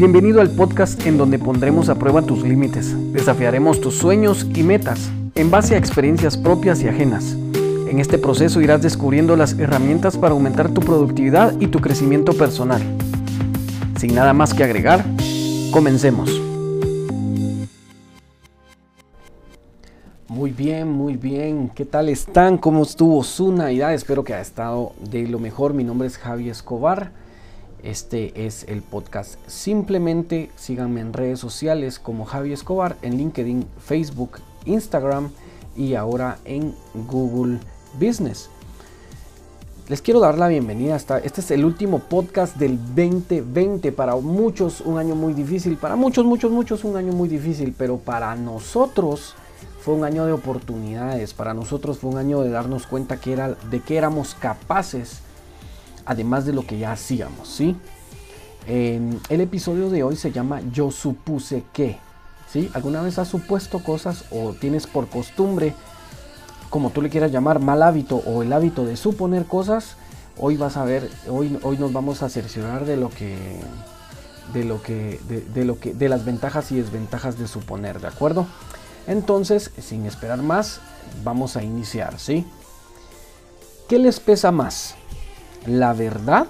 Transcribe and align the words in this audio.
Bienvenido 0.00 0.40
al 0.40 0.48
podcast 0.48 1.06
en 1.06 1.18
donde 1.18 1.38
pondremos 1.38 1.90
a 1.90 1.94
prueba 1.94 2.22
tus 2.22 2.42
límites, 2.42 2.96
desafiaremos 3.12 3.82
tus 3.82 3.98
sueños 3.98 4.46
y 4.54 4.62
metas 4.62 5.10
en 5.34 5.50
base 5.50 5.74
a 5.74 5.78
experiencias 5.78 6.38
propias 6.38 6.82
y 6.82 6.88
ajenas. 6.88 7.36
En 7.86 7.98
este 7.98 8.16
proceso 8.16 8.62
irás 8.62 8.80
descubriendo 8.80 9.36
las 9.36 9.58
herramientas 9.58 10.16
para 10.16 10.32
aumentar 10.32 10.70
tu 10.70 10.80
productividad 10.80 11.52
y 11.60 11.66
tu 11.66 11.80
crecimiento 11.80 12.32
personal. 12.32 12.80
Sin 13.98 14.14
nada 14.14 14.32
más 14.32 14.54
que 14.54 14.64
agregar, 14.64 15.04
comencemos. 15.70 16.30
Muy 20.28 20.50
bien, 20.50 20.88
muy 20.88 21.18
bien. 21.18 21.70
¿Qué 21.74 21.84
tal 21.84 22.08
están? 22.08 22.56
¿Cómo 22.56 22.84
estuvo 22.84 23.22
su 23.22 23.52
Navidad? 23.52 23.92
Espero 23.92 24.24
que 24.24 24.32
haya 24.32 24.40
estado 24.40 24.94
de 25.10 25.28
lo 25.28 25.38
mejor. 25.38 25.74
Mi 25.74 25.84
nombre 25.84 26.08
es 26.08 26.16
Javi 26.16 26.48
Escobar. 26.48 27.12
Este 27.82 28.46
es 28.46 28.64
el 28.68 28.82
podcast. 28.82 29.36
Simplemente 29.46 30.50
síganme 30.56 31.00
en 31.00 31.12
redes 31.12 31.40
sociales 31.40 31.98
como 31.98 32.24
Javi 32.24 32.52
Escobar, 32.52 32.96
en 33.02 33.16
LinkedIn, 33.16 33.66
Facebook, 33.78 34.38
Instagram 34.64 35.30
y 35.76 35.94
ahora 35.94 36.38
en 36.44 36.74
Google 37.08 37.58
Business. 37.94 38.50
Les 39.88 40.02
quiero 40.02 40.20
dar 40.20 40.38
la 40.38 40.48
bienvenida. 40.48 40.94
Hasta, 40.94 41.18
este 41.18 41.40
es 41.40 41.50
el 41.50 41.64
último 41.64 41.98
podcast 41.98 42.56
del 42.56 42.78
2020. 42.94 43.90
Para 43.92 44.14
muchos 44.16 44.80
un 44.82 44.98
año 44.98 45.16
muy 45.16 45.32
difícil. 45.32 45.76
Para 45.76 45.96
muchos, 45.96 46.24
muchos, 46.24 46.52
muchos 46.52 46.84
un 46.84 46.96
año 46.96 47.12
muy 47.12 47.28
difícil. 47.28 47.74
Pero 47.76 47.98
para 47.98 48.36
nosotros 48.36 49.34
fue 49.80 49.94
un 49.94 50.04
año 50.04 50.26
de 50.26 50.32
oportunidades. 50.32 51.34
Para 51.34 51.54
nosotros 51.54 51.98
fue 51.98 52.10
un 52.10 52.18
año 52.18 52.40
de 52.42 52.50
darnos 52.50 52.86
cuenta 52.86 53.18
que 53.18 53.32
era, 53.32 53.56
de 53.70 53.80
que 53.80 53.96
éramos 53.96 54.34
capaces 54.34 55.22
además 56.06 56.44
de 56.46 56.52
lo 56.52 56.66
que 56.66 56.78
ya 56.78 56.92
hacíamos, 56.92 57.48
¿sí? 57.48 57.76
el 58.66 59.40
episodio 59.40 59.90
de 59.90 60.02
hoy 60.02 60.16
se 60.16 60.30
llama 60.30 60.60
Yo 60.72 60.90
supuse 60.90 61.64
que, 61.72 61.98
¿sí? 62.52 62.70
¿Alguna 62.74 63.02
vez 63.02 63.18
has 63.18 63.28
supuesto 63.28 63.82
cosas 63.82 64.24
o 64.30 64.52
tienes 64.52 64.86
por 64.86 65.08
costumbre, 65.08 65.74
como 66.68 66.90
tú 66.90 67.02
le 67.02 67.10
quieras 67.10 67.32
llamar, 67.32 67.58
mal 67.58 67.82
hábito 67.82 68.16
o 68.16 68.42
el 68.42 68.52
hábito 68.52 68.84
de 68.84 68.96
suponer 68.96 69.46
cosas? 69.46 69.96
Hoy 70.38 70.56
vas 70.56 70.76
a 70.76 70.84
ver, 70.84 71.10
hoy, 71.28 71.58
hoy 71.62 71.78
nos 71.78 71.92
vamos 71.92 72.22
a 72.22 72.28
cerciorar 72.28 72.84
de 72.84 72.96
lo 72.96 73.10
que 73.10 73.36
de 74.54 74.64
lo 74.64 74.82
que 74.82 75.20
de, 75.28 75.64
lo 75.64 75.78
que 75.78 75.94
de 75.94 76.08
las 76.08 76.24
ventajas 76.24 76.72
y 76.72 76.76
desventajas 76.76 77.38
de 77.38 77.46
suponer, 77.46 78.00
¿de 78.00 78.08
acuerdo? 78.08 78.46
Entonces, 79.06 79.70
sin 79.80 80.06
esperar 80.06 80.42
más, 80.42 80.80
vamos 81.24 81.56
a 81.56 81.62
iniciar, 81.62 82.18
¿sí? 82.18 82.46
¿Qué 83.88 83.98
les 83.98 84.20
pesa 84.20 84.52
más? 84.52 84.94
La 85.66 85.92
verdad 85.92 86.46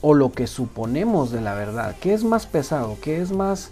o 0.00 0.14
lo 0.14 0.32
que 0.32 0.46
suponemos 0.46 1.30
de 1.30 1.40
la 1.40 1.54
verdad? 1.54 1.96
¿Qué 2.00 2.14
es 2.14 2.24
más 2.24 2.46
pesado? 2.46 2.98
¿Qué 3.00 3.20
es 3.20 3.32
más 3.32 3.70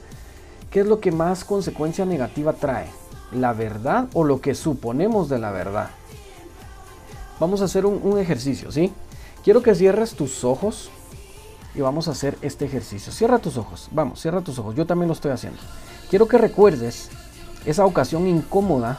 qué 0.70 0.80
es 0.80 0.86
lo 0.86 1.00
que 1.00 1.10
más 1.10 1.44
consecuencia 1.44 2.04
negativa 2.04 2.52
trae? 2.52 2.86
¿La 3.32 3.52
verdad 3.52 4.08
o 4.12 4.24
lo 4.24 4.40
que 4.40 4.54
suponemos 4.54 5.28
de 5.28 5.38
la 5.38 5.50
verdad? 5.50 5.90
Vamos 7.38 7.62
a 7.62 7.64
hacer 7.64 7.86
un, 7.86 8.00
un 8.02 8.18
ejercicio, 8.18 8.70
¿sí? 8.70 8.92
Quiero 9.42 9.62
que 9.62 9.74
cierres 9.74 10.14
tus 10.14 10.44
ojos 10.44 10.90
y 11.74 11.80
vamos 11.80 12.08
a 12.08 12.12
hacer 12.12 12.36
este 12.42 12.64
ejercicio. 12.66 13.12
Cierra 13.12 13.38
tus 13.38 13.56
ojos, 13.56 13.88
vamos, 13.92 14.20
cierra 14.20 14.42
tus 14.42 14.58
ojos. 14.58 14.74
Yo 14.74 14.86
también 14.86 15.08
lo 15.08 15.14
estoy 15.14 15.30
haciendo. 15.30 15.60
Quiero 16.10 16.28
que 16.28 16.38
recuerdes 16.38 17.08
esa 17.64 17.84
ocasión 17.86 18.26
incómoda 18.26 18.98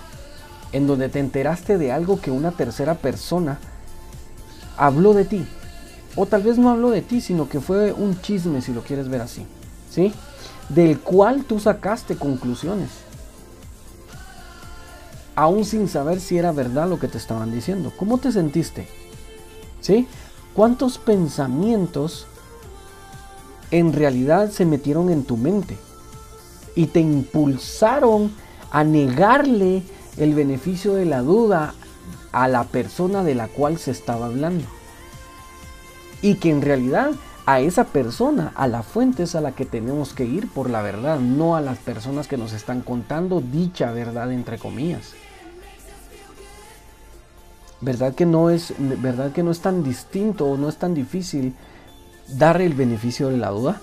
en 0.72 0.88
donde 0.88 1.10
te 1.10 1.20
enteraste 1.20 1.78
de 1.78 1.92
algo 1.92 2.22
que 2.22 2.32
una 2.32 2.52
tercera 2.52 2.96
persona 2.96 3.60
habló 4.82 5.14
de 5.14 5.26
ti. 5.26 5.46
O 6.16 6.26
tal 6.26 6.42
vez 6.42 6.58
no 6.58 6.72
habló 6.72 6.90
de 6.90 7.04
ti, 7.04 7.22
sino 7.22 7.48
que 7.48 7.62
fue 7.62 7.94
un 7.94 8.20
chisme, 8.20 8.64
si 8.64 8.74
lo 8.74 8.82
quieres 8.82 9.08
ver 9.10 9.22
así. 9.22 9.46
¿Sí? 9.92 10.12
Del 10.70 11.00
cual 11.00 11.44
tú 11.44 11.60
sacaste 11.60 12.16
conclusiones. 12.16 12.90
Aún 15.36 15.66
sin 15.66 15.88
saber 15.88 16.20
si 16.20 16.38
era 16.38 16.52
verdad 16.52 16.90
lo 16.90 17.00
que 17.00 17.08
te 17.08 17.20
estaban 17.20 17.54
diciendo. 17.54 17.94
¿Cómo 17.96 18.18
te 18.18 18.32
sentiste? 18.32 18.88
¿Sí? 19.82 20.08
¿Cuántos 20.56 20.98
pensamientos 20.98 22.26
en 23.70 23.94
realidad 23.94 24.50
se 24.50 24.66
metieron 24.66 25.12
en 25.12 25.24
tu 25.24 25.38
mente? 25.38 25.78
Y 26.76 26.88
te 26.88 27.02
impulsaron 27.02 28.32
a 28.72 28.84
negarle 28.84 29.84
el 30.18 30.34
beneficio 30.34 30.96
de 30.96 31.06
la 31.06 31.22
duda 31.22 31.76
a 32.32 32.48
la 32.48 32.64
persona 32.66 33.24
de 33.24 33.36
la 33.36 33.48
cual 33.48 33.78
se 33.78 33.92
estaba 33.92 34.28
hablando. 34.28 34.66
Y 36.22 36.36
que 36.36 36.50
en 36.50 36.62
realidad 36.62 37.12
a 37.46 37.60
esa 37.60 37.86
persona, 37.86 38.52
a 38.56 38.68
la 38.68 38.84
fuente 38.84 39.24
es 39.24 39.36
a 39.36 39.42
la 39.42 39.54
que 39.54 39.66
tenemos 39.66 40.14
que 40.14 40.26
ir 40.26 40.48
por 40.48 40.70
la 40.70 40.82
verdad, 40.82 41.20
no 41.20 41.56
a 41.56 41.62
las 41.62 41.80
personas 41.80 42.28
que 42.28 42.38
nos 42.38 42.54
están 42.54 42.82
contando 42.82 43.42
dicha 43.42 43.92
verdad 43.92 44.32
entre 44.32 44.58
comillas. 44.58 45.14
¿Verdad 47.82 48.14
que 48.14 48.28
no 48.28 48.52
es, 48.52 48.74
verdad 48.78 49.32
que 49.32 49.42
no 49.42 49.50
es 49.50 49.60
tan 49.60 49.84
distinto 49.84 50.46
o 50.46 50.58
no 50.58 50.70
es 50.70 50.78
tan 50.78 50.94
difícil 50.94 51.56
dar 52.28 52.62
el 52.62 52.76
beneficio 52.76 53.30
de 53.30 53.38
la 53.38 53.50
duda? 53.50 53.82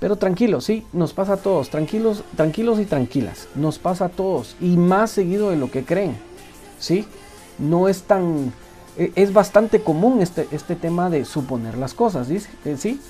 Pero 0.00 0.16
tranquilos, 0.16 0.64
sí, 0.64 0.86
nos 0.92 1.12
pasa 1.12 1.34
a 1.34 1.36
todos, 1.36 1.68
tranquilos, 1.68 2.22
tranquilos 2.34 2.80
y 2.80 2.86
tranquilas, 2.86 3.48
nos 3.54 3.78
pasa 3.78 4.06
a 4.06 4.08
todos 4.08 4.56
y 4.60 4.76
más 4.76 5.10
seguido 5.10 5.50
de 5.50 5.56
lo 5.56 5.70
que 5.70 5.84
creen. 5.84 6.16
¿Sí? 6.78 7.06
No 7.58 7.88
es 7.88 8.02
tan... 8.02 8.52
E, 8.96 9.12
es 9.14 9.32
bastante 9.32 9.82
común 9.82 10.20
este, 10.22 10.48
este 10.50 10.76
tema 10.76 11.10
de 11.10 11.24
suponer 11.24 11.76
las 11.76 11.94
cosas, 11.94 12.28
eh, 12.30 12.76
¿sí? 12.78 13.00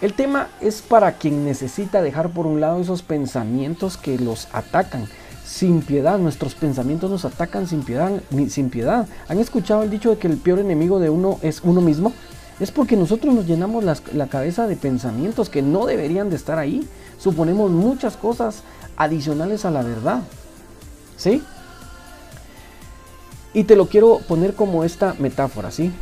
El 0.00 0.14
tema 0.14 0.48
es 0.60 0.80
para 0.80 1.12
quien 1.12 1.44
necesita 1.44 2.00
dejar 2.00 2.30
por 2.30 2.46
un 2.46 2.60
lado 2.60 2.80
esos 2.80 3.02
pensamientos 3.02 3.98
que 3.98 4.18
los 4.18 4.48
atacan 4.52 5.06
sin 5.44 5.82
piedad. 5.82 6.18
Nuestros 6.18 6.54
pensamientos 6.54 7.10
nos 7.10 7.26
atacan 7.26 7.66
sin 7.66 7.82
piedad, 7.82 8.10
sin 8.48 8.70
piedad. 8.70 9.06
¿Han 9.28 9.38
escuchado 9.38 9.82
el 9.82 9.90
dicho 9.90 10.08
de 10.08 10.16
que 10.16 10.28
el 10.28 10.38
peor 10.38 10.58
enemigo 10.58 11.00
de 11.00 11.10
uno 11.10 11.38
es 11.42 11.60
uno 11.62 11.82
mismo? 11.82 12.14
Es 12.60 12.70
porque 12.70 12.96
nosotros 12.96 13.34
nos 13.34 13.46
llenamos 13.46 13.84
la 13.84 14.26
cabeza 14.28 14.66
de 14.66 14.76
pensamientos 14.76 15.50
que 15.50 15.60
no 15.60 15.84
deberían 15.84 16.30
de 16.30 16.36
estar 16.36 16.58
ahí. 16.58 16.86
Suponemos 17.18 17.70
muchas 17.70 18.16
cosas 18.16 18.62
adicionales 18.96 19.66
a 19.66 19.70
la 19.70 19.82
verdad. 19.82 20.22
¿Sí? 21.16 21.42
Y 23.52 23.64
te 23.64 23.76
lo 23.76 23.86
quiero 23.86 24.18
poner 24.28 24.54
como 24.54 24.84
esta 24.84 25.14
metáfora, 25.18 25.70
¿sí? 25.70 25.92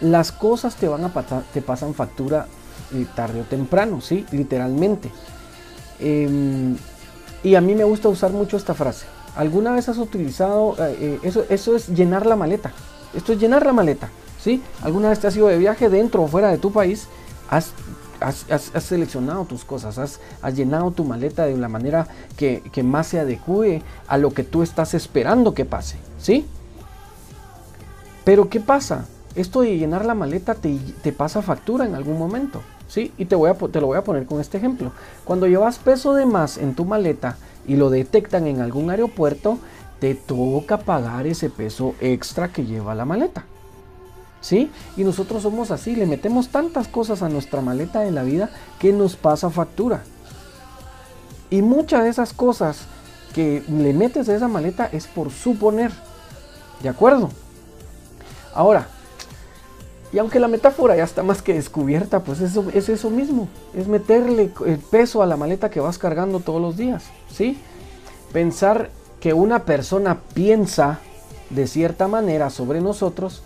Las 0.00 0.32
cosas 0.32 0.76
te 0.76 0.88
van 0.88 1.04
a 1.04 1.12
pasar, 1.12 1.42
te 1.52 1.60
pasan 1.60 1.94
factura 1.94 2.46
eh, 2.94 3.06
tarde 3.14 3.40
o 3.40 3.44
temprano, 3.44 4.00
¿sí? 4.00 4.24
Literalmente. 4.30 5.10
Em, 6.00 6.76
y 7.42 7.54
a 7.54 7.60
mí 7.60 7.74
me 7.74 7.84
gusta 7.84 8.08
usar 8.08 8.32
mucho 8.32 8.56
esta 8.56 8.74
frase. 8.74 9.06
¿Alguna 9.36 9.72
vez 9.72 9.88
has 9.88 9.98
utilizado, 9.98 10.74
eh, 10.78 10.96
eh, 11.00 11.20
eso, 11.22 11.44
eso 11.50 11.76
es 11.76 11.88
llenar 11.88 12.24
la 12.24 12.36
maleta? 12.36 12.72
Esto 13.14 13.32
es 13.32 13.38
llenar 13.38 13.66
la 13.66 13.72
maleta, 13.72 14.08
¿sí? 14.42 14.62
¿Alguna 14.82 15.10
vez 15.10 15.20
te 15.20 15.26
has 15.26 15.36
ido 15.36 15.48
de 15.48 15.58
viaje 15.58 15.90
dentro 15.90 16.22
o 16.22 16.28
fuera 16.28 16.48
de 16.48 16.58
tu 16.58 16.72
país? 16.72 17.08
Has, 17.50 17.72
has, 18.20 18.82
seleccionado 18.82 19.44
tus 19.44 19.64
cosas, 19.64 19.98
has, 19.98 20.54
llenado 20.54 20.90
tu 20.90 21.04
maleta 21.04 21.44
de 21.44 21.56
la 21.56 21.68
manera 21.68 22.08
que, 22.36 22.62
que 22.72 22.82
más 22.82 23.08
se 23.08 23.20
adecue 23.20 23.82
a 24.06 24.16
lo 24.16 24.32
que 24.32 24.42
tú 24.42 24.62
estás 24.62 24.94
esperando 24.94 25.54
que 25.54 25.64
pase, 25.64 25.96
¿sí? 26.18 26.46
Pero 28.26 28.48
¿qué 28.48 28.58
pasa? 28.58 29.06
Esto 29.36 29.60
de 29.60 29.78
llenar 29.78 30.04
la 30.04 30.16
maleta 30.16 30.56
te, 30.56 31.12
pasa 31.12 31.42
factura 31.42 31.86
en 31.86 31.94
algún 31.94 32.18
momento. 32.18 32.60
¿sí? 32.88 33.12
Y 33.18 33.26
te, 33.26 33.36
voy 33.36 33.50
a, 33.50 33.54
te 33.54 33.80
lo 33.80 33.86
voy 33.86 33.98
a 33.98 34.02
poner 34.02 34.26
con 34.26 34.40
este 34.40 34.58
ejemplo. 34.58 34.90
Cuando 35.24 35.46
llevas 35.46 35.78
peso 35.78 36.12
de 36.12 36.26
más 36.26 36.58
en 36.58 36.74
tu 36.74 36.84
maleta 36.84 37.36
y 37.68 37.76
lo 37.76 37.88
detectan 37.88 38.48
en 38.48 38.60
algún 38.60 38.90
aeropuerto, 38.90 39.60
te 40.00 40.16
toca 40.16 40.78
pagar 40.78 41.28
ese 41.28 41.50
peso 41.50 41.94
extra 42.00 42.48
que 42.48 42.64
lleva 42.64 42.96
la 42.96 43.04
maleta. 43.04 43.44
¿Sí? 44.40 44.72
Y 44.96 45.04
nosotros 45.04 45.44
somos 45.44 45.70
así, 45.70 45.94
le 45.94 46.06
metemos 46.06 46.48
tantas 46.48 46.88
cosas 46.88 47.22
a 47.22 47.28
nuestra 47.28 47.60
maleta 47.60 48.08
en 48.08 48.16
la 48.16 48.24
vida 48.24 48.50
que 48.80 48.92
nos 48.92 49.14
pasa 49.14 49.50
factura. 49.50 50.02
Y 51.48 51.62
muchas 51.62 52.02
de 52.02 52.08
esas 52.08 52.32
cosas 52.32 52.86
que 53.36 53.62
le 53.68 53.92
metes 53.92 54.28
a 54.28 54.34
esa 54.34 54.48
maleta 54.48 54.86
es 54.86 55.06
por 55.06 55.30
suponer. 55.30 55.92
¿De 56.82 56.88
acuerdo? 56.88 57.30
Ahora, 58.56 58.88
y 60.12 60.18
aunque 60.18 60.40
la 60.40 60.48
metáfora 60.48 60.96
ya 60.96 61.04
está 61.04 61.22
más 61.22 61.42
que 61.42 61.52
descubierta, 61.52 62.20
pues 62.20 62.40
eso, 62.40 62.64
es 62.72 62.88
eso 62.88 63.10
mismo, 63.10 63.48
es 63.74 63.86
meterle 63.86 64.50
el 64.64 64.78
peso 64.78 65.22
a 65.22 65.26
la 65.26 65.36
maleta 65.36 65.68
que 65.68 65.78
vas 65.78 65.98
cargando 65.98 66.40
todos 66.40 66.60
los 66.60 66.76
días, 66.76 67.04
¿sí? 67.30 67.58
Pensar 68.32 68.88
que 69.20 69.34
una 69.34 69.64
persona 69.64 70.20
piensa 70.32 71.00
de 71.50 71.66
cierta 71.66 72.08
manera 72.08 72.48
sobre 72.48 72.80
nosotros, 72.80 73.42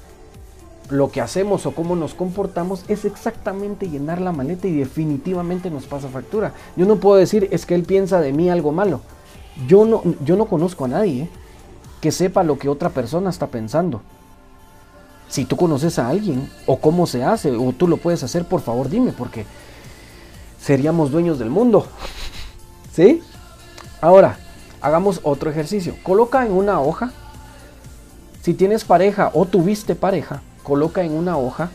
lo 0.90 1.10
que 1.10 1.20
hacemos 1.20 1.66
o 1.66 1.72
cómo 1.72 1.96
nos 1.96 2.14
comportamos 2.14 2.84
es 2.86 3.04
exactamente 3.04 3.88
llenar 3.88 4.20
la 4.20 4.30
maleta 4.30 4.68
y 4.68 4.72
definitivamente 4.76 5.70
nos 5.70 5.86
pasa 5.86 6.08
factura. 6.08 6.52
Yo 6.76 6.86
no 6.86 6.96
puedo 6.96 7.16
decir 7.16 7.48
es 7.50 7.66
que 7.66 7.74
él 7.74 7.82
piensa 7.82 8.20
de 8.20 8.32
mí 8.32 8.48
algo 8.48 8.70
malo. 8.70 9.00
Yo 9.66 9.84
no, 9.84 10.02
yo 10.24 10.36
no 10.36 10.46
conozco 10.46 10.84
a 10.84 10.88
nadie 10.88 11.28
que 12.00 12.12
sepa 12.12 12.44
lo 12.44 12.58
que 12.58 12.68
otra 12.68 12.90
persona 12.90 13.30
está 13.30 13.48
pensando. 13.48 14.02
Si 15.30 15.44
tú 15.44 15.56
conoces 15.56 15.98
a 16.00 16.08
alguien 16.08 16.50
o 16.66 16.78
cómo 16.78 17.06
se 17.06 17.22
hace 17.22 17.52
o 17.52 17.72
tú 17.72 17.86
lo 17.86 17.98
puedes 17.98 18.22
hacer, 18.24 18.44
por 18.44 18.60
favor 18.60 18.90
dime, 18.90 19.12
porque 19.12 19.46
seríamos 20.60 21.12
dueños 21.12 21.38
del 21.38 21.50
mundo. 21.50 21.86
¿Sí? 22.92 23.22
Ahora, 24.00 24.38
hagamos 24.80 25.20
otro 25.22 25.48
ejercicio. 25.48 25.94
Coloca 26.02 26.44
en 26.44 26.52
una 26.52 26.80
hoja, 26.80 27.12
si 28.42 28.54
tienes 28.54 28.82
pareja 28.82 29.30
o 29.32 29.46
tuviste 29.46 29.94
pareja, 29.94 30.42
coloca 30.64 31.04
en 31.04 31.12
una 31.12 31.38
hoja. 31.38 31.70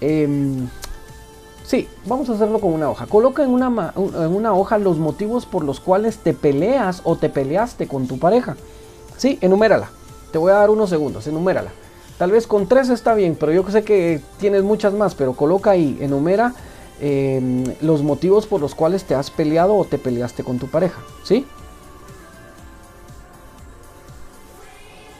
Em, 0.00 0.68
sí, 1.64 1.88
vamos 2.06 2.28
a 2.28 2.34
hacerlo 2.34 2.60
con 2.60 2.72
una 2.72 2.90
hoja. 2.90 3.06
Coloca 3.06 3.42
en 3.42 3.50
una, 3.50 3.92
en 3.96 4.36
una 4.36 4.54
hoja 4.54 4.78
los 4.78 4.98
motivos 4.98 5.46
por 5.46 5.64
los 5.64 5.80
cuales 5.80 6.18
te 6.18 6.32
peleas 6.32 7.00
o 7.02 7.16
te 7.16 7.28
peleaste 7.28 7.88
con 7.88 8.06
tu 8.06 8.20
pareja. 8.20 8.56
Sí, 9.16 9.38
enumérala. 9.40 9.90
Te 10.34 10.38
voy 10.38 10.50
a 10.50 10.56
dar 10.56 10.70
unos 10.70 10.90
segundos, 10.90 11.28
enumérala. 11.28 11.70
Tal 12.18 12.32
vez 12.32 12.48
con 12.48 12.66
tres 12.66 12.88
está 12.88 13.14
bien, 13.14 13.36
pero 13.38 13.52
yo 13.52 13.64
sé 13.70 13.84
que 13.84 14.20
tienes 14.40 14.64
muchas 14.64 14.92
más, 14.92 15.14
pero 15.14 15.34
coloca 15.34 15.70
ahí, 15.70 15.96
enumera 16.00 16.54
em, 17.00 17.62
los 17.80 18.02
motivos 18.02 18.44
por 18.44 18.60
los 18.60 18.74
cuales 18.74 19.04
te 19.04 19.14
has 19.14 19.30
peleado 19.30 19.76
o 19.76 19.84
te 19.84 19.96
peleaste 19.96 20.42
con 20.42 20.58
tu 20.58 20.66
pareja, 20.66 21.00
¿sí? 21.22 21.46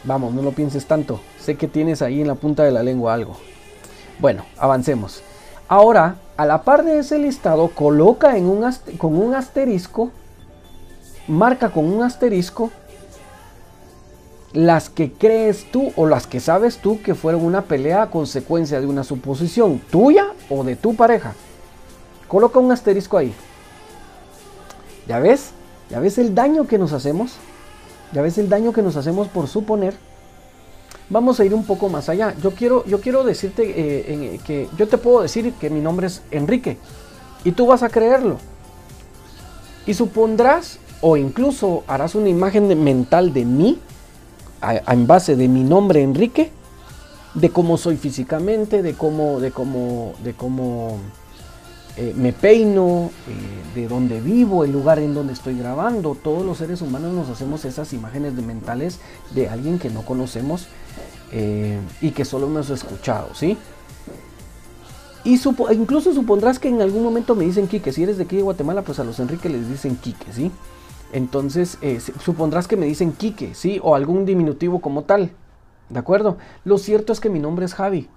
Vamos, 0.03 0.33
no 0.33 0.41
lo 0.41 0.51
pienses 0.51 0.85
tanto. 0.85 1.21
Sé 1.39 1.55
que 1.55 1.69
tienes 1.69 2.01
ahí 2.01 2.19
en 2.19 2.27
la 2.27 2.35
punta 2.35 2.63
de 2.63 2.71
la 2.71 2.83
lengua 2.83 3.13
algo. 3.13 3.37
Bueno, 4.19 4.43
avancemos. 4.57 5.21
Ahora, 5.69 6.17
a 6.35 6.45
la 6.45 6.63
par 6.63 6.83
de 6.83 6.99
ese 6.99 7.19
listado, 7.19 7.69
coloca 7.69 8.33
con 8.97 9.15
un 9.15 9.33
asterisco, 9.33 10.11
marca 11.29 11.69
con 11.69 11.85
un 11.85 12.03
asterisco 12.03 12.69
las 14.55 14.89
que 14.89 15.11
crees 15.11 15.69
tú 15.69 15.91
o 15.97 16.07
las 16.07 16.27
que 16.27 16.39
sabes 16.39 16.77
tú 16.77 17.01
que 17.01 17.13
fueron 17.13 17.43
una 17.43 17.63
pelea 17.63 18.03
a 18.03 18.09
consecuencia 18.09 18.79
de 18.79 18.87
una 18.87 19.03
suposición 19.03 19.79
tuya 19.91 20.27
o 20.49 20.63
de 20.63 20.77
tu 20.77 20.95
pareja. 20.95 21.33
Coloca 22.29 22.59
un 22.59 22.71
asterisco 22.71 23.17
ahí. 23.17 23.33
¿Ya 25.07 25.19
ves? 25.19 25.51
¿Ya 25.89 25.99
ves 25.99 26.17
el 26.17 26.33
daño 26.33 26.67
que 26.67 26.77
nos 26.77 26.93
hacemos? 26.93 27.33
¿Ya 28.13 28.21
ves 28.21 28.37
el 28.37 28.47
daño 28.47 28.71
que 28.71 28.81
nos 28.81 28.95
hacemos 28.95 29.27
por 29.27 29.47
suponer? 29.47 29.93
Vamos 31.09 31.39
a 31.39 31.45
ir 31.45 31.53
un 31.53 31.65
poco 31.65 31.89
más 31.89 32.07
allá. 32.07 32.33
Yo 32.41 32.51
quiero, 32.51 32.85
yo 32.85 33.01
quiero 33.01 33.25
decirte 33.25 33.63
eh, 33.75 34.39
que 34.45 34.69
yo 34.77 34.87
te 34.87 34.97
puedo 34.97 35.21
decir 35.21 35.53
que 35.59 35.69
mi 35.69 35.81
nombre 35.81 36.07
es 36.07 36.21
Enrique 36.31 36.77
y 37.43 37.51
tú 37.51 37.67
vas 37.67 37.83
a 37.83 37.89
creerlo. 37.89 38.37
Y 39.85 39.93
supondrás 39.95 40.79
o 41.01 41.17
incluso 41.17 41.83
harás 41.87 42.15
una 42.15 42.29
imagen 42.29 42.81
mental 42.81 43.33
de 43.33 43.43
mí 43.43 43.79
en 44.87 45.07
base 45.07 45.35
de 45.35 45.47
mi 45.47 45.63
nombre 45.63 46.01
Enrique, 46.01 46.51
de 47.33 47.49
cómo 47.49 47.77
soy 47.77 47.97
físicamente, 47.97 48.81
de 48.81 48.93
cómo, 48.93 49.39
de 49.39 49.51
cómo, 49.51 50.13
de 50.23 50.33
cómo 50.33 50.99
eh, 51.97 52.13
me 52.15 52.33
peino, 52.33 53.11
eh, 53.27 53.79
de 53.79 53.87
dónde 53.87 54.19
vivo, 54.19 54.63
el 54.63 54.71
lugar 54.71 54.99
en 54.99 55.13
donde 55.13 55.33
estoy 55.33 55.57
grabando. 55.57 56.15
Todos 56.15 56.45
los 56.45 56.57
seres 56.57 56.81
humanos 56.81 57.13
nos 57.13 57.29
hacemos 57.29 57.63
esas 57.65 57.93
imágenes 57.93 58.35
de 58.35 58.41
mentales 58.41 58.99
de 59.33 59.49
alguien 59.49 59.79
que 59.79 59.89
no 59.89 60.01
conocemos 60.01 60.67
eh, 61.31 61.79
y 62.01 62.11
que 62.11 62.25
solo 62.25 62.47
hemos 62.47 62.69
escuchado, 62.69 63.29
¿sí? 63.33 63.57
Y 65.23 65.39
incluso 65.73 66.13
supondrás 66.13 66.59
que 66.59 66.67
en 66.67 66.81
algún 66.81 67.03
momento 67.03 67.33
me 67.33 67.45
dicen 67.45 67.67
Quique. 67.67 67.91
Si 67.91 68.03
eres 68.03 68.17
de 68.17 68.25
aquí 68.25 68.35
de 68.35 68.43
Guatemala, 68.43 68.83
pues 68.83 68.99
a 68.99 69.03
los 69.03 69.19
Enrique 69.19 69.49
les 69.49 69.67
dicen 69.67 69.95
Quique, 69.95 70.31
¿sí? 70.31 70.51
Entonces, 71.15 71.77
eh, 71.81 72.01
supondrás 72.01 72.67
que 72.67 72.75
me 72.75 72.85
dicen 72.85 73.13
Quique, 73.13 73.53
¿sí? 73.53 73.79
O 73.81 73.95
algún 73.95 74.25
diminutivo 74.25 74.81
como 74.81 75.05
tal. 75.05 75.31
¿De 75.87 75.97
acuerdo? 75.97 76.37
Lo 76.65 76.77
cierto 76.77 77.13
es 77.13 77.21
que 77.21 77.29
mi 77.29 77.39
nombre 77.39 77.63
es 77.63 77.73
Javi. 77.73 78.09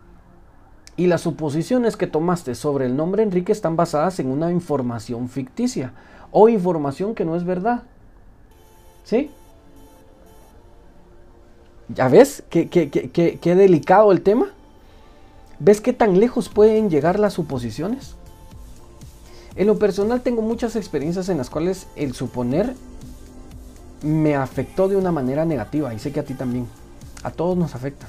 Y 0.97 1.07
las 1.07 1.21
suposiciones 1.21 1.97
que 1.97 2.09
tomaste 2.09 2.57
sobre 2.57 2.87
el 2.87 2.97
nombre 2.97 3.23
Enrique 3.23 3.53
están 3.53 3.77
basadas 3.77 4.19
en 4.19 4.27
una 4.27 4.51
información 4.51 5.29
ficticia 5.29 5.93
o 6.33 6.49
información 6.49 7.15
que 7.15 7.25
no 7.25 7.37
es 7.37 7.45
verdad. 7.45 7.85
¿Sí? 9.05 9.31
¿Ya 11.95 12.09
ves 12.09 12.43
qué, 12.51 12.69
qué 12.69 13.55
delicado 13.55 14.11
el 14.11 14.23
tema? 14.23 14.49
¿Ves 15.61 15.81
qué 15.81 15.93
tan 15.93 16.19
lejos 16.19 16.49
pueden 16.49 16.91
llegar 16.91 17.21
las 17.21 17.35
suposiciones? 17.35 18.17
En 19.55 19.69
lo 19.69 19.79
personal 19.79 20.21
tengo 20.21 20.43
muchas 20.43 20.75
experiencias 20.75 21.29
en 21.29 21.39
las 21.39 21.49
cuales 21.49 21.87
el 21.95 22.15
suponer 22.15 22.75
me 24.03 24.37
afectó 24.37 24.89
de 24.89 24.97
una 24.97 25.13
manera 25.13 25.45
negativa 25.45 25.93
y 25.95 25.99
sé 25.99 26.13
que 26.13 26.21
a 26.21 26.25
ti 26.25 26.35
también. 26.35 26.67
A 27.23 27.31
todos 27.31 27.57
nos 27.57 27.75
afecta. 27.75 28.07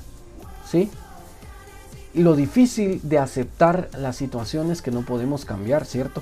¿Sí? 0.70 0.90
Lo 2.14 2.36
difícil 2.36 3.02
de 3.04 3.20
aceptar 3.20 3.90
las 3.98 4.16
situaciones 4.16 4.82
que 4.82 4.92
no 4.92 5.02
podemos 5.02 5.46
cambiar, 5.46 5.86
¿cierto? 5.86 6.22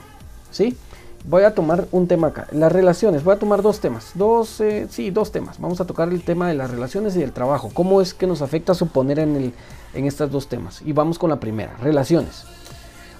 ¿Sí? 0.51 0.77
Voy 1.25 1.43
a 1.43 1.53
tomar 1.53 1.87
un 1.91 2.07
tema 2.07 2.27
acá. 2.27 2.47
Las 2.51 2.71
relaciones. 2.71 3.23
Voy 3.23 3.35
a 3.35 3.39
tomar 3.39 3.61
dos 3.61 3.79
temas. 3.79 4.11
Dos, 4.13 4.61
eh, 4.61 4.87
sí, 4.89 5.11
dos 5.11 5.31
temas. 5.31 5.59
Vamos 5.59 5.81
a 5.81 5.85
tocar 5.85 6.09
el 6.09 6.23
tema 6.23 6.47
de 6.47 6.53
las 6.53 6.71
relaciones 6.71 7.15
y 7.15 7.19
del 7.19 7.33
trabajo. 7.33 7.69
¿Cómo 7.73 8.01
es 8.01 8.13
que 8.13 8.27
nos 8.27 8.41
afecta 8.41 8.73
suponer 8.73 9.19
en, 9.19 9.35
el, 9.35 9.53
en 9.93 10.05
estos 10.05 10.31
dos 10.31 10.47
temas? 10.47 10.81
Y 10.85 10.93
vamos 10.93 11.19
con 11.19 11.29
la 11.29 11.39
primera. 11.39 11.75
Relaciones. 11.81 12.45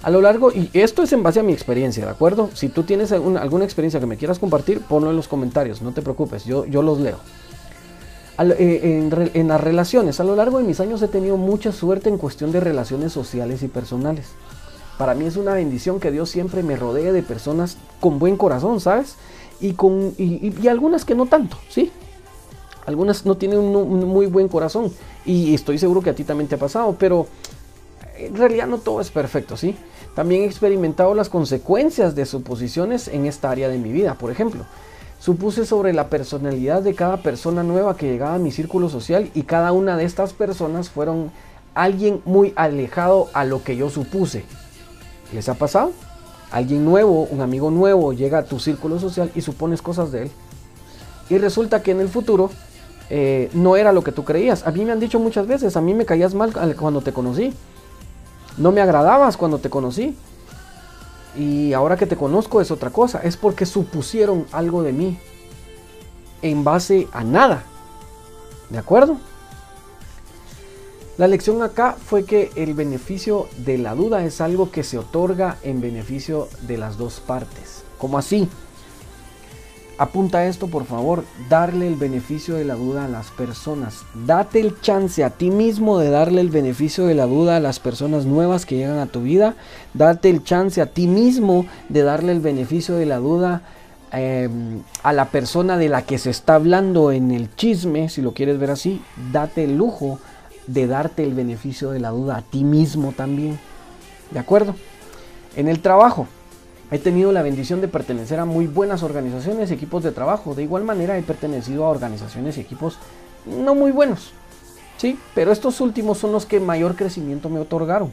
A 0.02 0.10
lo 0.10 0.20
largo, 0.20 0.52
y 0.52 0.70
esto 0.74 1.02
es 1.02 1.12
en 1.12 1.24
base 1.24 1.40
a 1.40 1.42
mi 1.42 1.52
experiencia, 1.52 2.04
¿de 2.04 2.10
acuerdo? 2.10 2.50
Si 2.54 2.68
tú 2.68 2.84
tienes 2.84 3.10
alguna, 3.10 3.64
experiencia 3.64 3.98
que 3.98 4.06
me 4.06 4.16
quieras 4.16 4.38
compartir, 4.38 4.80
ponlo 4.80 5.10
en 5.10 5.16
los 5.16 5.26
comentarios, 5.26 5.82
no 5.82 5.92
te 5.92 6.02
preocupes, 6.02 6.44
yo, 6.44 6.64
yo 6.66 6.82
los 6.82 7.00
leo. 7.00 7.18
Eh, 8.40 9.10
en, 9.34 9.48
las 9.48 9.60
relaciones, 9.60 10.20
a 10.20 10.24
lo 10.24 10.36
largo 10.36 10.58
de 10.58 10.64
mis 10.64 10.78
años 10.78 11.02
he 11.02 11.08
tenido 11.08 11.36
mucha 11.36 11.72
suerte 11.72 12.08
en 12.08 12.18
cuestión 12.18 12.52
de 12.52 12.60
relaciones 12.60 13.12
sociales 13.12 13.64
y 13.64 13.68
personales. 13.68 14.26
Para 14.98 15.14
mí 15.14 15.24
es 15.24 15.36
una 15.36 15.54
bendición 15.54 15.98
que 15.98 16.12
Dios 16.12 16.30
siempre 16.30 16.62
me 16.62 16.76
rodee 16.76 17.10
de 17.10 17.22
personas 17.24 17.76
con 17.98 18.20
buen 18.20 18.36
corazón, 18.36 18.80
¿sabes? 18.80 19.16
Y, 19.60 19.72
con, 19.72 20.14
y, 20.16 20.68
algunas 20.68 21.04
que 21.04 21.16
no 21.16 21.26
tanto, 21.26 21.56
¿sí? 21.68 21.90
Algunas 22.86 23.26
no 23.26 23.36
tienen 23.36 23.58
un 23.58 24.04
muy 24.06 24.26
buen 24.26 24.46
corazón. 24.46 24.92
Y 25.26 25.54
estoy 25.54 25.78
seguro 25.78 26.00
que 26.00 26.10
a 26.10 26.14
ti 26.14 26.22
también 26.22 26.48
te 26.48 26.54
ha 26.54 26.58
pasado, 26.58 26.94
pero 26.98 27.26
en 28.18 28.36
realidad 28.36 28.66
no 28.66 28.78
todo 28.78 29.00
es 29.00 29.10
perfecto, 29.10 29.56
¿sí? 29.56 29.76
También 30.14 30.42
he 30.42 30.46
experimentado 30.46 31.14
las 31.14 31.28
consecuencias 31.28 32.14
de 32.14 32.26
suposiciones 32.26 33.08
en 33.08 33.26
esta 33.26 33.50
área 33.50 33.68
de 33.68 33.78
mi 33.78 33.92
vida. 33.92 34.14
Por 34.14 34.30
ejemplo, 34.30 34.64
supuse 35.20 35.64
sobre 35.64 35.92
la 35.92 36.08
personalidad 36.08 36.82
de 36.82 36.94
cada 36.94 37.22
persona 37.22 37.62
nueva 37.62 37.96
que 37.96 38.10
llegaba 38.10 38.34
a 38.34 38.38
mi 38.38 38.50
círculo 38.50 38.88
social 38.88 39.30
y 39.34 39.42
cada 39.42 39.72
una 39.72 39.96
de 39.96 40.04
estas 40.04 40.32
personas 40.32 40.90
fueron 40.90 41.30
alguien 41.74 42.20
muy 42.24 42.52
alejado 42.56 43.28
a 43.32 43.44
lo 43.44 43.62
que 43.62 43.76
yo 43.76 43.90
supuse. 43.90 44.44
¿Les 45.32 45.48
ha 45.48 45.54
pasado? 45.54 45.92
Alguien 46.50 46.84
nuevo, 46.84 47.24
un 47.30 47.40
amigo 47.40 47.70
nuevo 47.70 48.12
llega 48.12 48.38
a 48.38 48.44
tu 48.44 48.58
círculo 48.58 48.98
social 48.98 49.30
y 49.34 49.42
supones 49.42 49.82
cosas 49.82 50.10
de 50.10 50.22
él. 50.22 50.30
Y 51.30 51.38
resulta 51.38 51.82
que 51.82 51.90
en 51.90 52.00
el 52.00 52.08
futuro 52.08 52.50
eh, 53.10 53.50
no 53.52 53.76
era 53.76 53.92
lo 53.92 54.02
que 54.02 54.12
tú 54.12 54.24
creías. 54.24 54.66
A 54.66 54.70
mí 54.70 54.84
me 54.84 54.92
han 54.92 55.00
dicho 55.00 55.18
muchas 55.18 55.46
veces, 55.46 55.76
a 55.76 55.80
mí 55.80 55.94
me 55.94 56.06
caías 56.06 56.34
mal 56.34 56.52
cuando 56.76 57.00
te 57.02 57.12
conocí. 57.12 57.52
No 58.58 58.72
me 58.72 58.80
agradabas 58.80 59.36
cuando 59.36 59.58
te 59.58 59.70
conocí. 59.70 60.16
Y 61.36 61.72
ahora 61.72 61.96
que 61.96 62.06
te 62.06 62.16
conozco 62.16 62.60
es 62.60 62.70
otra 62.70 62.90
cosa. 62.90 63.20
Es 63.22 63.36
porque 63.36 63.66
supusieron 63.66 64.46
algo 64.52 64.82
de 64.82 64.92
mí. 64.92 65.18
En 66.42 66.64
base 66.64 67.08
a 67.12 67.24
nada. 67.24 67.62
¿De 68.70 68.78
acuerdo? 68.78 69.16
La 71.16 71.26
lección 71.26 71.62
acá 71.62 71.96
fue 71.98 72.24
que 72.24 72.52
el 72.54 72.74
beneficio 72.74 73.48
de 73.56 73.78
la 73.78 73.94
duda 73.94 74.24
es 74.24 74.40
algo 74.40 74.70
que 74.70 74.84
se 74.84 74.98
otorga 74.98 75.56
en 75.62 75.80
beneficio 75.80 76.48
de 76.62 76.78
las 76.78 76.96
dos 76.96 77.18
partes. 77.18 77.82
¿Cómo 77.98 78.18
así? 78.18 78.48
Apunta 79.98 80.46
esto, 80.46 80.68
por 80.68 80.84
favor, 80.84 81.24
darle 81.48 81.88
el 81.88 81.96
beneficio 81.96 82.54
de 82.54 82.64
la 82.64 82.76
duda 82.76 83.06
a 83.06 83.08
las 83.08 83.32
personas. 83.32 84.04
Date 84.26 84.60
el 84.60 84.80
chance 84.80 85.24
a 85.24 85.30
ti 85.30 85.50
mismo 85.50 85.98
de 85.98 86.08
darle 86.08 86.40
el 86.40 86.50
beneficio 86.50 87.06
de 87.06 87.16
la 87.16 87.26
duda 87.26 87.56
a 87.56 87.60
las 87.60 87.80
personas 87.80 88.24
nuevas 88.24 88.64
que 88.64 88.76
llegan 88.76 89.00
a 89.00 89.06
tu 89.06 89.22
vida. 89.22 89.56
Date 89.94 90.30
el 90.30 90.44
chance 90.44 90.80
a 90.80 90.86
ti 90.86 91.08
mismo 91.08 91.66
de 91.88 92.04
darle 92.04 92.30
el 92.30 92.38
beneficio 92.38 92.94
de 92.94 93.06
la 93.06 93.16
duda 93.16 93.62
em, 94.12 94.82
a 95.02 95.12
la 95.12 95.30
persona 95.30 95.76
de 95.76 95.88
la 95.88 96.02
que 96.02 96.18
se 96.18 96.30
está 96.30 96.54
hablando 96.54 97.10
en 97.10 97.32
el 97.32 97.52
chisme, 97.56 98.08
si 98.08 98.22
lo 98.22 98.34
quieres 98.34 98.60
ver 98.60 98.70
así. 98.70 99.02
Date 99.32 99.64
el 99.64 99.76
lujo 99.76 100.20
de 100.68 100.86
darte 100.86 101.24
el 101.24 101.34
beneficio 101.34 101.90
de 101.90 101.98
la 101.98 102.10
duda 102.10 102.36
a 102.36 102.42
ti 102.42 102.62
mismo 102.62 103.10
también. 103.10 103.58
¿De 104.30 104.38
acuerdo? 104.38 104.76
En 105.56 105.66
el 105.66 105.80
trabajo 105.80 106.28
He 106.90 106.98
tenido 106.98 107.32
la 107.32 107.42
bendición 107.42 107.80
de 107.80 107.88
pertenecer 107.88 108.40
a 108.40 108.46
muy 108.46 108.66
buenas 108.66 109.02
organizaciones 109.02 109.70
y 109.70 109.74
equipos 109.74 110.02
de 110.02 110.12
trabajo. 110.12 110.54
De 110.54 110.62
igual 110.62 110.84
manera 110.84 111.18
he 111.18 111.22
pertenecido 111.22 111.84
a 111.84 111.90
organizaciones 111.90 112.56
y 112.56 112.60
equipos 112.60 112.98
no 113.44 113.74
muy 113.74 113.90
buenos. 113.90 114.32
Sí, 114.96 115.18
pero 115.34 115.52
estos 115.52 115.80
últimos 115.80 116.18
son 116.18 116.32
los 116.32 116.46
que 116.46 116.60
mayor 116.60 116.96
crecimiento 116.96 117.50
me 117.50 117.60
otorgaron. 117.60 118.12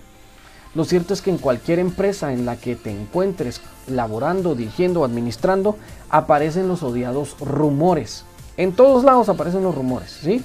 Lo 0.75 0.83
cierto 0.83 1.13
es 1.13 1.21
que 1.21 1.29
en 1.29 1.37
cualquier 1.37 1.79
empresa 1.79 2.33
en 2.33 2.45
la 2.45 2.57
que 2.57 2.75
te 2.75 2.91
encuentres 2.91 3.61
laborando, 3.87 4.55
dirigiendo 4.55 5.01
o 5.01 5.05
administrando, 5.05 5.77
aparecen 6.09 6.67
los 6.67 6.83
odiados 6.83 7.37
rumores. 7.39 8.25
En 8.57 8.73
todos 8.73 9.05
lados 9.05 9.29
aparecen 9.29 9.63
los 9.63 9.73
rumores, 9.73 10.19
¿sí? 10.21 10.43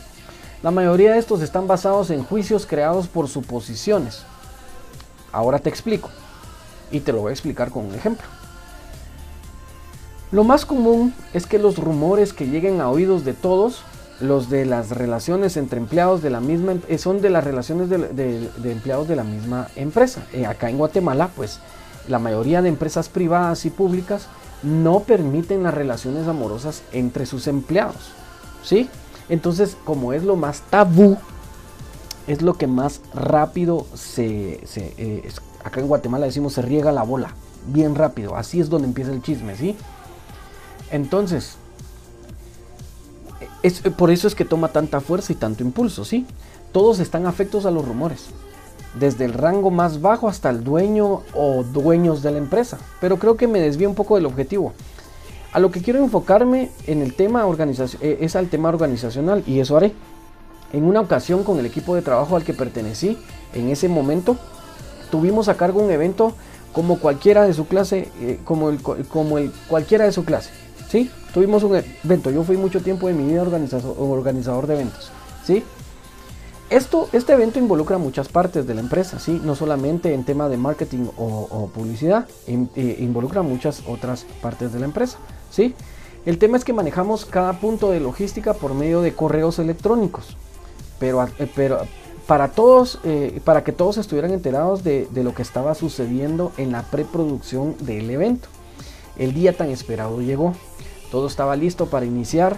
La 0.62 0.70
mayoría 0.70 1.12
de 1.12 1.18
estos 1.18 1.42
están 1.42 1.66
basados 1.66 2.10
en 2.10 2.22
juicios 2.22 2.64
creados 2.64 3.08
por 3.08 3.28
suposiciones. 3.28 4.22
Ahora 5.32 5.58
te 5.58 5.68
explico. 5.68 6.10
Y 6.90 7.00
te 7.00 7.12
lo 7.12 7.20
voy 7.20 7.30
a 7.30 7.32
explicar 7.32 7.70
con 7.70 7.86
un 7.86 7.94
ejemplo. 7.94 8.26
Lo 10.32 10.44
más 10.44 10.64
común 10.64 11.12
es 11.34 11.46
que 11.46 11.58
los 11.58 11.76
rumores 11.76 12.32
que 12.32 12.46
lleguen 12.46 12.80
a 12.80 12.88
oídos 12.88 13.24
de 13.24 13.32
todos, 13.32 13.82
los 14.20 14.48
de 14.48 14.64
las 14.64 14.90
relaciones 14.90 15.56
entre 15.56 15.80
empleados 15.80 16.22
de 16.22 16.30
la 16.30 16.40
misma, 16.40 16.72
em, 16.72 16.98
son 16.98 17.20
de 17.20 17.30
las 17.30 17.42
relaciones 17.42 17.88
de, 17.88 18.48
empleados 18.64 19.08
de 19.08 19.16
la 19.16 19.24
misma 19.24 19.66
empresa. 19.74 20.24
Eh, 20.32 20.46
acá 20.46 20.70
en 20.70 20.78
Guatemala, 20.78 21.30
pues 21.34 21.58
la 22.06 22.20
mayoría 22.20 22.62
de 22.62 22.68
empresas 22.68 23.08
privadas 23.08 23.64
y 23.64 23.70
públicas 23.70 24.28
no 24.62 25.00
permiten 25.00 25.64
las 25.64 25.74
relaciones 25.74 26.28
amorosas 26.28 26.82
entre 26.92 27.26
sus 27.26 27.48
empleados. 27.48 28.12
¿Sí? 28.62 28.88
Entonces, 29.28 29.76
como 29.84 30.12
es 30.12 30.22
lo 30.22 30.36
más 30.36 30.62
tabú, 30.70 31.16
es 32.26 32.42
lo 32.42 32.54
que 32.54 32.66
más 32.68 33.00
rápido 33.14 33.86
se... 33.94 34.60
Eh, 34.76 35.28
acá 35.64 35.80
en 35.80 35.88
Guatemala 35.88 36.26
decimos 36.26 36.54
se 36.54 36.62
riega 36.62 36.92
la 36.92 37.02
bola, 37.02 37.34
bien 37.66 37.94
rápido. 37.94 38.36
Así 38.36 38.60
es 38.60 38.68
donde 38.68 38.88
empieza 38.88 39.12
el 39.12 39.22
chisme, 39.22 39.56
¿sí? 39.56 39.76
Entonces, 40.90 41.56
es, 43.62 43.80
por 43.80 44.10
eso 44.10 44.26
es 44.26 44.34
que 44.34 44.44
toma 44.44 44.68
tanta 44.68 45.00
fuerza 45.00 45.32
y 45.32 45.36
tanto 45.36 45.62
impulso, 45.62 46.04
¿sí? 46.04 46.26
Todos 46.72 47.00
están 47.00 47.26
afectos 47.26 47.66
a 47.66 47.70
los 47.70 47.86
rumores, 47.86 48.26
desde 48.98 49.24
el 49.24 49.32
rango 49.32 49.70
más 49.70 50.00
bajo 50.00 50.28
hasta 50.28 50.50
el 50.50 50.64
dueño 50.64 51.22
o 51.34 51.64
dueños 51.64 52.22
de 52.22 52.32
la 52.32 52.38
empresa. 52.38 52.78
Pero 53.00 53.18
creo 53.18 53.36
que 53.36 53.48
me 53.48 53.60
desvío 53.60 53.88
un 53.88 53.94
poco 53.94 54.16
del 54.16 54.26
objetivo. 54.26 54.72
A 55.52 55.58
lo 55.58 55.70
que 55.72 55.82
quiero 55.82 55.98
enfocarme 55.98 56.70
en 56.86 57.02
el 57.02 57.14
tema 57.14 57.44
eh, 58.00 58.18
es 58.20 58.36
al 58.36 58.48
tema 58.48 58.68
organizacional 58.68 59.42
y 59.46 59.58
eso 59.58 59.76
haré. 59.76 59.92
En 60.72 60.84
una 60.84 61.00
ocasión 61.00 61.42
con 61.42 61.58
el 61.58 61.66
equipo 61.66 61.96
de 61.96 62.02
trabajo 62.02 62.36
al 62.36 62.44
que 62.44 62.54
pertenecí, 62.54 63.18
en 63.52 63.68
ese 63.68 63.88
momento, 63.88 64.36
tuvimos 65.10 65.48
a 65.48 65.56
cargo 65.56 65.80
un 65.80 65.90
evento 65.90 66.34
como 66.72 66.98
cualquiera 66.98 67.44
de 67.44 67.54
su 67.54 67.66
clase, 67.66 68.08
eh, 68.20 68.38
como, 68.44 68.70
el, 68.70 68.80
como 68.80 69.38
el, 69.38 69.52
cualquiera 69.68 70.04
de 70.04 70.12
su 70.12 70.24
clase. 70.24 70.50
¿sí? 70.88 71.10
Tuvimos 71.32 71.62
un 71.62 71.82
evento, 72.04 72.30
yo 72.30 72.42
fui 72.42 72.56
mucho 72.56 72.80
tiempo 72.80 73.06
de 73.06 73.14
mi 73.14 73.24
vida 73.24 73.42
organizador, 73.42 73.94
organizador 73.98 74.66
de 74.66 74.74
eventos, 74.74 75.10
¿sí? 75.44 75.62
Esto, 76.68 77.08
este 77.12 77.32
evento 77.32 77.58
involucra 77.58 77.98
muchas 77.98 78.28
partes 78.28 78.64
de 78.66 78.74
la 78.74 78.80
empresa, 78.80 79.18
¿sí? 79.18 79.40
No 79.44 79.56
solamente 79.56 80.14
en 80.14 80.24
tema 80.24 80.48
de 80.48 80.56
marketing 80.56 81.06
o, 81.16 81.68
publicidad, 81.74 82.28
eh, 82.46 82.96
involucra 83.00 83.42
muchas 83.42 83.82
otras 83.88 84.24
partes 84.40 84.72
de 84.72 84.78
la 84.78 84.86
empresa, 84.86 85.18
¿sí? 85.50 85.74
El 86.26 86.38
tema 86.38 86.56
es 86.56 86.64
que 86.64 86.72
manejamos 86.72 87.24
cada 87.24 87.54
punto 87.54 87.90
de 87.90 87.98
logística 87.98 88.54
por 88.54 88.74
medio 88.74 89.00
de 89.00 89.14
correos 89.14 89.58
electrónicos, 89.58 90.36
pero, 90.98 91.24
eh, 91.24 91.50
pero 91.56 91.80
para 92.30 92.52
todos, 92.52 93.00
eh, 93.02 93.40
para 93.44 93.64
que 93.64 93.72
todos 93.72 93.98
estuvieran 93.98 94.30
enterados 94.30 94.84
de, 94.84 95.08
de, 95.10 95.24
lo 95.24 95.34
que 95.34 95.42
estaba 95.42 95.74
sucediendo 95.74 96.52
en 96.58 96.70
la 96.70 96.82
preproducción 96.82 97.74
del 97.80 98.08
evento. 98.08 98.46
El 99.18 99.34
día 99.34 99.52
tan 99.52 99.68
esperado 99.68 100.20
llegó. 100.20 100.54
Todo 101.10 101.26
estaba 101.26 101.56
listo 101.56 101.86
para 101.86 102.06
iniciar, 102.06 102.56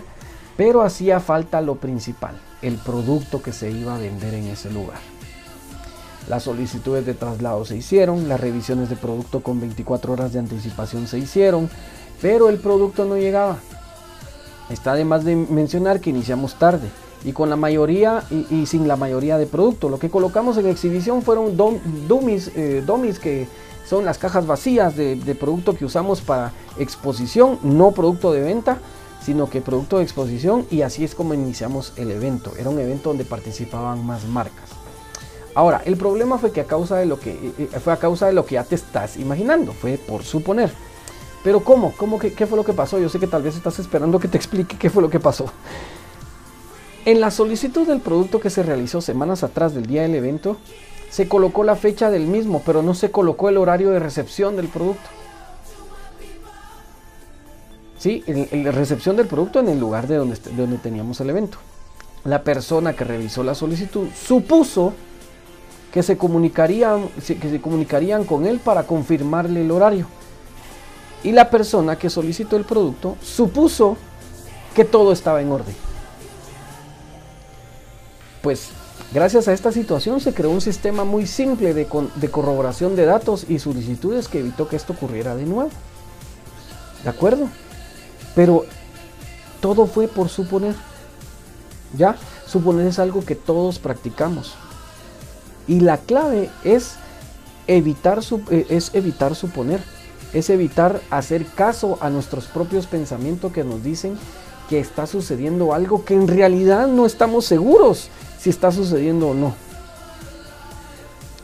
pero 0.59 0.83
hacía 0.83 1.21
falta 1.21 1.63
lo 1.63 1.77
principal, 1.77 2.39
el 2.61 2.75
producto 2.75 3.41
que 3.41 3.55
se 3.55 3.71
iba 3.71 3.95
a 3.95 3.99
vender 3.99 4.35
en 4.35 4.49
ese 4.49 4.71
lugar. 4.71 4.99
Las 6.29 6.43
solicitudes 6.43 7.07
de 7.07 7.15
traslado 7.15 7.65
se 7.65 7.79
hicieron, 7.79 8.29
las 8.29 8.43
revisiones 8.43 8.91
de 8.91 8.97
producto 8.97 9.43
con 9.43 9.59
24 9.59 10.13
horas 10.13 10.35
de 10.35 10.41
anticipación 10.41 11.07
se 11.07 11.19
hicieron, 11.19 11.71
pero 12.21 12.51
el 12.51 12.59
producto 12.59 13.07
no 13.07 13.17
llegaba. 13.17 13.57
Está 14.69 14.93
además 14.93 15.25
de 15.25 15.35
mencionar 15.35 15.99
que 16.01 16.11
iniciamos 16.11 16.57
tarde 16.57 16.91
y 17.25 17.33
con 17.33 17.51
la 17.51 17.57
mayoría 17.57 18.25
y, 18.31 18.67
sin 18.67 18.89
la 18.89 18.97
mayoría 18.97 19.39
de 19.39 19.47
producto. 19.47 19.89
Lo 19.89 19.99
que 19.99 20.11
colocamos 20.11 20.57
en 20.59 20.67
exhibición 20.67 21.23
fueron 21.23 21.57
dummies, 21.57 22.51
eh, 22.55 22.83
dummies 22.87 23.19
que 23.19 23.47
son 23.87 24.05
las 24.05 24.19
cajas 24.19 24.47
vacías 24.47 24.97
de, 24.97 25.37
producto 25.39 25.75
que 25.75 25.85
usamos 25.85 26.21
para 26.21 26.53
exposición, 26.79 27.59
no 27.63 27.93
producto 27.93 28.33
de 28.33 28.41
venta, 28.41 28.79
sino 29.23 29.49
que 29.49 29.61
producto 29.61 29.99
de 29.99 30.05
exposición 30.05 30.67
y 30.71 30.83
así 30.83 31.05
es 31.05 31.15
como 31.15 31.35
iniciamos 31.35 31.93
el 31.97 32.11
evento. 32.11 32.53
Era 32.59 32.71
un 32.71 32.79
evento 32.79 33.11
donde 33.11 33.25
participaban 33.25 34.05
más 34.05 34.25
marcas. 34.27 34.71
Ahora, 35.55 35.83
el 35.85 35.97
problema 35.97 36.39
fue 36.39 36.51
que 36.51 36.63
a 36.63 36.65
causa 36.65 36.97
de 36.97 37.07
lo 37.07 37.21
que 37.21 37.33
eh, 37.33 37.53
eh, 37.59 37.81
fue 37.85 37.93
a 37.93 37.99
causa 37.99 38.27
de 38.27 38.33
lo 38.33 38.47
que 38.47 38.55
ya 38.55 38.65
te 38.65 38.75
estás 38.75 39.19
imaginando, 39.19 39.73
fue 39.73 39.99
por 39.99 40.25
suponer. 40.25 40.73
Pero 41.45 41.61
¿cómo? 41.61 41.93
¿Cómo 41.97 42.19
¿Qué 42.19 42.47
fue 42.47 42.57
lo 42.57 42.65
que 42.65 42.73
pasó? 42.73 42.99
Yo 42.99 43.09
sé 43.09 43.19
que 43.19 43.27
tal 43.27 43.43
vez 43.43 43.57
estás 43.57 43.79
esperando 43.79 44.19
que 44.19 44.29
te 44.29 44.39
explique 44.39 44.79
qué 44.79 44.89
fue 44.89 45.03
lo 45.03 45.11
que 45.11 45.21
pasó. 45.21 45.47
En 47.05 47.21
la 47.21 47.33
solicitud 47.33 47.87
del 47.87 48.01
producto 48.01 48.39
que 48.39 48.49
se 48.49 48.63
realizó 48.63 49.01
semanas 49.01 49.43
atrás 49.43 49.75
del 49.75 49.87
día 49.87 50.03
del 50.03 50.15
evento, 50.15 50.57
se 51.11 51.29
colocó 51.29 51.65
la 51.65 51.75
fecha 51.75 52.11
del 52.11 52.27
mismo, 52.27 52.63
pero 52.65 52.83
no 52.83 52.95
se 52.95 53.11
colocó 53.11 53.49
el 53.49 53.59
horario 53.59 53.91
de 53.91 53.99
recepción 53.99 54.55
del 54.55 54.69
producto. 54.69 55.11
Sí, 57.99 58.23
la 58.53 58.71
recepción 58.71 59.17
del 59.17 59.27
producto 59.27 59.61
en 59.61 59.69
el 59.69 59.81
lugar 59.81 60.07
de 60.07 60.17
donde, 60.17 60.37
donde 60.57 60.79
teníamos 60.79 61.21
el 61.21 61.31
evento. 61.31 61.59
La 62.25 62.43
persona 62.43 62.95
que 62.95 63.05
revisó 63.05 63.43
la 63.43 63.55
solicitud 63.55 64.07
supuso 64.15 64.93
que 65.93 66.03
se, 66.03 66.17
comunicarían, 66.17 67.09
que 67.09 67.51
se 67.51 67.61
comunicarían 67.61 68.25
con 68.25 68.47
él 68.47 68.61
para 68.61 68.85
confirmarle 68.85 69.63
el 69.63 69.71
horario. 69.71 70.07
Y 71.25 71.33
la 71.33 71.51
persona 71.51 71.97
que 71.97 72.11
solicitó 72.11 72.57
el 72.57 72.65
producto 72.65 73.17
supuso 73.21 73.97
que 74.75 74.85
todo 74.85 75.13
estaba 75.13 75.43
en 75.43 75.51
orden. 75.51 75.92
Pues 78.43 78.71
Gracias 79.13 79.47
a 79.47 79.53
esta 79.53 79.73
situación 79.73 80.21
se 80.21 80.33
creó 80.33 80.51
un 80.51 80.63
sistema 80.63 81.05
muy 81.05 81.27
simple 81.27 81.75
de, 81.75 81.87
corroboración 81.87 82.97
de 82.97 83.05
datos 83.05 83.45
y 83.47 83.59
solicitudes 83.59 84.27
que 84.27 84.39
evitó 84.39 84.69
que 84.69 84.77
esto 84.77 84.95
ocurriera 84.95 85.37
de 85.37 85.45
nuevo. 85.45 85.71
¿De 87.05 87.11
acuerdo? 87.11 87.49
Pero 88.35 88.65
todo 89.61 89.87
fue 89.87 90.09
por 90.09 90.31
suponer. 90.31 90.75
¿Ya? 91.95 92.17
Suponer 92.47 92.87
es 92.87 92.99
algo 92.99 93.23
que 93.23 93.35
todos 93.35 93.79
practicamos. 93.79 94.55
Y 95.69 95.81
la 95.81 95.99
clave 95.99 96.49
es 96.65 96.95
evitar, 97.67 98.21
eh, 98.51 98.67
es 98.71 98.95
evitar 98.95 99.35
suponer. 99.35 99.83
Es 100.33 100.49
evitar 100.49 101.03
hacer 101.11 101.45
caso 101.45 101.99
a 102.01 102.09
nuestros 102.09 102.47
propios 102.47 102.87
pensamientos 102.87 103.53
que 103.53 103.63
nos 103.63 103.83
dicen 103.83 104.17
que 104.71 104.81
está 104.81 105.07
sucediendo 105.07 105.75
algo 105.75 106.07
que 106.07 106.15
en 106.15 106.29
realidad 106.29 106.87
no 106.87 107.05
estamos 107.05 107.45
seguros 107.45 108.09
si 108.43 108.51
está 108.51 108.73
sucediendo 108.73 109.29
o 109.29 109.35
no. 109.35 109.55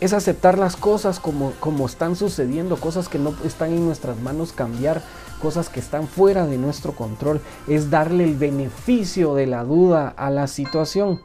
Es 0.00 0.12
aceptar 0.12 0.58
las 0.58 0.74
cosas 0.74 1.20
como, 1.20 1.52
como 1.60 1.86
están 1.86 2.16
sucediendo, 2.16 2.76
cosas 2.76 3.08
que 3.08 3.20
no 3.20 3.34
están 3.44 3.72
en 3.72 3.86
nuestras 3.86 4.20
manos 4.20 4.52
cambiar, 4.52 5.00
cosas 5.40 5.68
que 5.68 5.78
están 5.78 6.08
fuera 6.08 6.44
de 6.46 6.58
nuestro 6.58 6.96
control. 6.96 7.40
Es 7.68 7.88
darle 7.88 8.24
el 8.24 8.34
beneficio 8.34 9.36
de 9.36 9.46
la 9.46 9.62
duda 9.62 10.08
a 10.08 10.28
la 10.30 10.48
situación. 10.48 11.20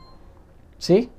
¿Sí? 0.77 1.09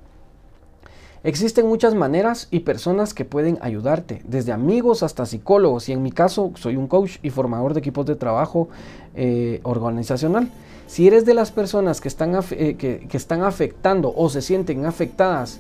Existen 1.25 1.66
muchas 1.66 1.96
maneras 1.96 2.46
y 2.52 2.61
personas 2.61 3.12
que 3.12 3.25
pueden 3.25 3.58
ayudarte, 3.61 4.23
desde 4.25 4.52
amigos 4.52 5.02
hasta 5.02 5.26
psicólogos, 5.26 5.88
y 5.88 5.92
en 5.92 6.02
mi 6.02 6.12
caso 6.12 6.52
soy 6.54 6.76
un 6.76 6.87
coach 6.87 7.16
y 7.23 7.30
formador 7.30 7.75
de 7.75 7.80
equipos 7.80 8.06
de 8.06 8.14
trabajo 8.14 8.68
eh, 9.16 9.58
organizacional. 9.64 10.49
Si 10.87 11.07
eres 11.07 11.25
de 11.25 11.35
las 11.35 11.50
personas 11.50 12.00
que 12.00 12.09
están, 12.09 12.38
eh, 12.50 12.76
que, 12.76 13.17
están 13.17 13.43
afectando 13.43 14.12
o 14.14 14.29
se 14.29 14.43
sienten 14.43 14.85
afectadas 14.87 15.59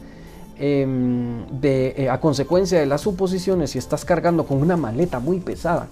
em, 0.58 1.44
eh, 1.62 2.08
a 2.10 2.20
consecuencia 2.20 2.78
de 2.78 2.86
las 2.86 3.00
suposiciones 3.00 3.74
y 3.74 3.78
estás 3.78 4.04
cargando 4.04 4.46
con 4.46 4.58
una 4.58 4.76
maleta 4.76 5.18
muy 5.18 5.40
pesada, 5.40 5.88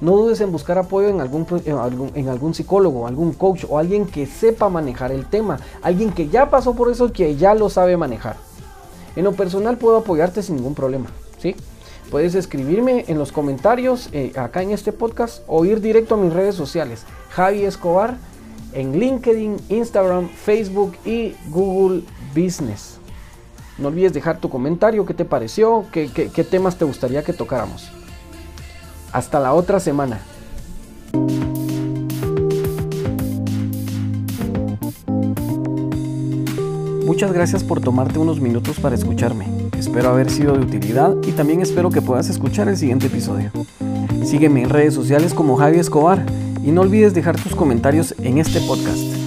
no 0.00 0.16
dudes 0.16 0.40
en 0.40 0.50
buscar 0.50 0.78
apoyo 0.78 1.08
en 1.08 1.20
algún, 1.20 1.46
en 1.64 1.76
algún, 1.76 2.10
en 2.14 2.28
algún 2.28 2.54
psicólogo, 2.54 3.06
algún 3.06 3.32
coach 3.32 3.64
o 3.68 3.78
alguien 3.78 4.06
que 4.06 4.26
sepa 4.26 4.70
manejar 4.70 5.12
el 5.12 5.26
tema, 5.26 5.60
alguien 5.82 6.12
que 6.12 6.28
ya 6.28 6.48
pasó 6.48 6.74
por 6.74 6.90
eso 6.90 7.08
y 7.08 7.10
que 7.10 7.36
ya 7.36 7.54
lo 7.54 7.68
sabe 7.68 7.96
manejar. 7.98 8.36
En 9.14 9.24
lo 9.24 9.32
personal 9.32 9.76
puedo 9.76 9.98
apoyarte 9.98 10.42
sin 10.42 10.56
ningún 10.56 10.74
problema, 10.74 11.10
¿sí? 11.38 11.54
Puedes 12.10 12.34
escribirme 12.34 13.04
en 13.08 13.18
los 13.18 13.30
comentarios 13.30 14.08
eh, 14.12 14.32
acá 14.36 14.62
en 14.62 14.70
este 14.70 14.90
podcast 14.92 15.42
o 15.46 15.64
ir 15.64 15.80
directo 15.80 16.14
a 16.14 16.18
mis 16.18 16.32
redes 16.32 16.54
sociales, 16.54 17.04
Javi 17.30 17.64
Escobar 17.64 18.16
en 18.72 18.98
LinkedIn, 18.98 19.56
Instagram, 19.68 20.28
Facebook 20.28 20.96
y 21.04 21.34
Google 21.50 22.02
Business. 22.34 22.98
No 23.78 23.88
olvides 23.88 24.12
dejar 24.12 24.38
tu 24.38 24.50
comentario, 24.50 25.06
qué 25.06 25.14
te 25.14 25.24
pareció, 25.24 25.86
qué, 25.90 26.08
temas 26.50 26.76
te 26.76 26.84
gustaría 26.84 27.24
que 27.24 27.32
tocáramos. 27.32 27.90
Hasta 29.12 29.40
la 29.40 29.54
otra 29.54 29.80
semana. 29.80 30.20
Muchas 37.06 37.32
gracias 37.32 37.64
por 37.64 37.80
tomarte 37.80 38.18
unos 38.18 38.40
minutos 38.40 38.78
para 38.78 38.94
escucharme. 38.94 39.46
Espero 39.76 40.10
haber 40.10 40.30
sido 40.30 40.52
de 40.52 40.60
utilidad 40.60 41.16
y 41.26 41.32
también 41.32 41.60
espero 41.60 41.90
que 41.90 42.02
puedas 42.02 42.28
escuchar 42.28 42.68
el 42.68 42.76
siguiente 42.76 43.06
episodio. 43.06 43.50
Sígueme 44.24 44.62
en 44.62 44.68
redes 44.68 44.94
sociales 44.94 45.34
como 45.34 45.56
Javi 45.56 45.78
Escobar 45.78 46.24
y 46.62 46.70
no 46.70 46.82
olvides 46.82 47.14
dejar 47.14 47.40
tus 47.40 47.54
comentarios 47.54 48.14
en 48.22 48.38
este 48.38 48.60
podcast. 48.60 49.19